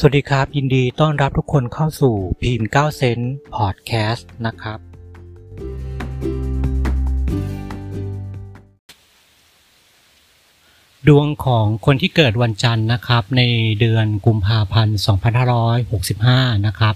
[0.00, 4.78] สวัสดีครับ ยินดีต้อนรับทุกคนเข้าสู่พีม9เซนต์พอดแคสต์นะครับ
[11.08, 13.42] ดวงของคนที่เกิดวันจันทร์นะครับ ใน
[13.80, 14.98] เดือนกุมภาพันธ์
[15.80, 16.94] 2565 นะครับ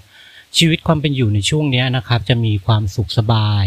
[0.56, 3.64] ชีวิตความเป็นอยู่ในช่วงนี้นะครับ จะมีความสุขสบาย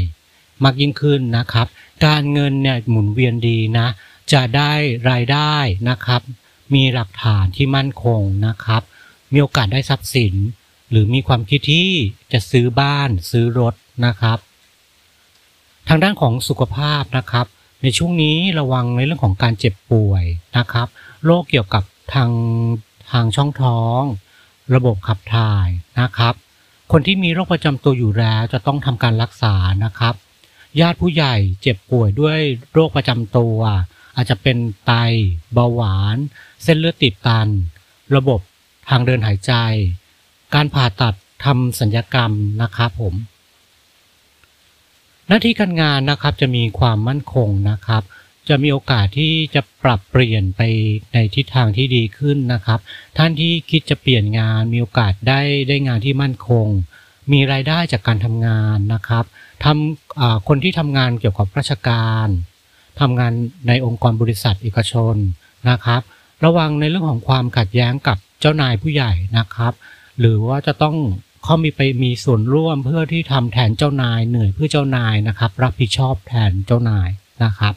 [0.64, 1.68] มากยิ่งขึ้นนะครับ
[2.06, 3.88] การเงินเนี่ยหมุนเวียนดีนะ
[4.34, 4.74] จะได้
[5.10, 5.56] รายได้
[5.90, 6.22] นะครับ
[6.74, 8.84] มีหลักฐานที่มั่นคงนะครับ
[9.36, 10.36] มีโอกาสได้ทรัพย์สิน
[10.90, 11.90] หรือมีความคิดที่
[12.32, 13.74] จะซื้อบ้านซื้อรถ
[14.06, 14.38] นะครับ
[15.88, 17.46] ทางด้านของสุขภาพนะครับ
[17.82, 20.24] ในช่วงนี้ระวังในเรื่องของการเจ็บป่วย
[20.58, 20.88] นะครับ
[21.26, 22.32] โรคเกี่ยวกับทาง
[23.12, 24.02] ทางช่องท้อง
[24.76, 25.68] ระบบขับถ่าย
[26.00, 26.34] นะครับ
[26.92, 30.14] คนที่มีโรคประจำตัวอยู่แล้วจะต้องทำการรักษานะครับ
[30.80, 32.40] ญาติผู้ใหญ่เจ็บป่วยด้วย
[32.74, 33.58] โรคประจำตัว
[34.16, 34.92] อาจจะเป็นไต
[35.54, 36.18] เบาหวาน
[36.64, 37.48] เส้นเลือดติดตัน
[38.16, 38.40] ระบบ
[38.90, 39.54] ทางเดินหายใจ
[40.56, 43.16] การผ่าตัดทำสัญญกรรมนะครับผม
[45.28, 48.04] หน้าที่การงานนะครับจะมีความมั่นคงนะครับ
[48.50, 50.62] จะมีโอกาสที่จะปรับเปลี่ยนไป
[51.14, 52.80] ในทิศทางที่ดีขึ้นนะครับ
[53.18, 56.68] ท่านที่คิดจะเปลี่ยนงานมีโอกาสได้ได้งานที่มั่นคง
[57.32, 59.26] มีรายได้จากการทำงานนะครับ
[59.64, 62.28] ทำคนที่ทำงานเกี่ยวกับราชการ
[63.00, 63.32] ทำงาน
[63.68, 65.16] ในองค์กรบริษัทเอกชน
[65.70, 66.02] นะครับ
[66.46, 69.74] ระวังในเรื่องของความขัดแย้งกับ จ้านายผู้ใหญ่นะครับ
[70.20, 70.96] หรือว่าจะต้อง
[71.44, 77.10] เขามีไปมีส่วนร่วมเพื่อที่ทำแทนเจ้านายเหนื่อยเพื่อเจ้านายนะครับ รับผิดชอบแทนเจ้านาย
[77.44, 77.74] นะครับ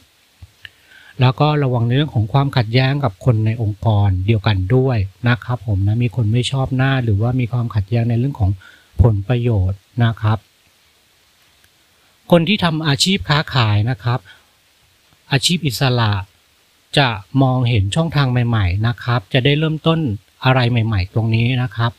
[1.21, 4.97] แล้วก็ระวังในเรื่องของความขัดแย้งกับคนในองค์กรเดียวกันด้วย
[5.29, 8.51] นะครับ ผมนะมีคนไม่ชอบหน้า หรือว่ามีความขัดแย้งในเรื่องของ
[9.01, 10.37] ผลประโยชน์นะครับ
[12.31, 14.19] คนที่ทำอาชีพค้าขายนะครับ
[15.31, 16.13] อาชีพอิสระ
[16.97, 17.09] จะ
[17.41, 19.99] มองเห็นช่องทางใหม่ ๆนะครับ จะได้เริ่มต้น
[20.43, 21.91] อะไรใหม่ ๆ ตรงนี้นะครับ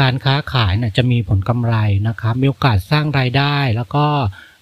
[0.00, 1.76] การค้าขายนะจะมีผลกำไร
[2.08, 4.06] นะครับมีโอกาสสร้างรายได้ แล้วก็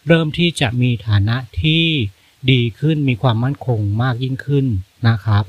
[0.06, 1.84] เริ่มที่จะมีฐานะที่
[2.50, 4.66] ดีขึ้นมีความมั่นคงมากยิ่งขึ้น
[5.08, 5.44] นะครับ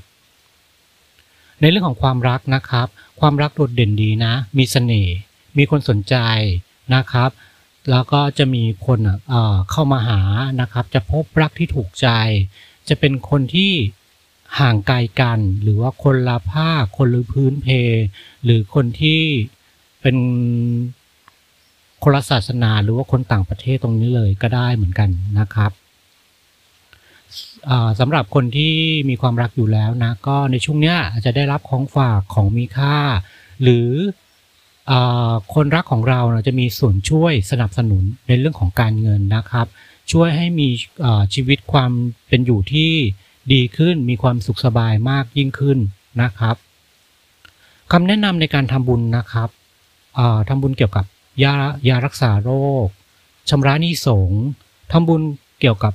[1.60, 2.88] ในเรื่องของความรักนะครับ
[3.20, 5.16] ความรักโดดเด่นดีนะ มีเสน่ห์
[5.58, 6.16] มีคนสนใจ
[6.96, 7.30] นะครับ
[7.92, 10.22] แล้วก็จะมีคนเเข้ามาหา
[10.62, 12.08] นะครับ จะพบรักที่ถูกใจ
[12.90, 13.74] จะเป็นคนที่
[14.60, 17.68] ห่างไกลกัน หรือว่าคนละภาคคนละพื้นเพ
[18.44, 19.22] หรือคนที่
[20.02, 20.18] เป็น
[22.04, 25.10] คนละศาสนาหรือว่าคนต่างประเทศตรงนี้เลยก็ได้เหมือนกัน
[25.40, 25.72] นะครับ
[28.00, 28.76] สำหรับคนที่
[29.10, 32.98] มีความรักอยู่แล้วนะ ก็ในช่วงนี้อาจจะได้รับของฝากของมีค่า
[33.64, 33.90] หรือ
[34.92, 34.94] อ
[35.54, 39.68] คนรักของเราจะมีส่วนช่วยสนับสนุนในเรื่องของการเงินนะครับ
[40.12, 40.70] ช่วยให้มี
[41.34, 41.92] ชีวิตความ
[42.28, 42.92] เป็นอยู่ที่
[43.54, 45.78] ดีขึ้นมีความสุขสบายมากยิ่งขึ้น
[46.22, 46.56] นะครับ
[47.92, 49.50] คำแนะนำในการทำบุญนะครับ
[50.50, 51.06] ทำบุญเกี่ยวกับ
[51.44, 51.54] ยา
[51.88, 52.52] ยารักษาโร
[52.86, 52.88] ค
[53.50, 54.32] ชำระหนี้สง
[54.92, 55.22] ทำบุญ
[55.60, 55.94] เกี่ยวกับ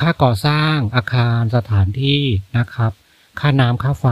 [0.00, 2.22] ค่าก่อสร้างอาคารสถานที่
[2.58, 2.92] นะครับ
[3.40, 4.06] ค่าน้ำค่าไฟ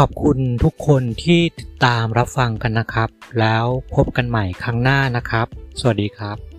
[0.00, 3.08] ขอบคุณทุกคนที่ติดตามรับฟังกันนะครับ
[3.40, 3.64] แล้ว
[3.94, 5.46] พบกันใหม่ครั้งหน้านะครับ
[5.80, 6.55] สวัสดีครับ